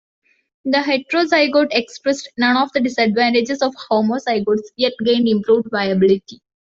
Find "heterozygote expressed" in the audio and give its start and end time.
0.79-2.31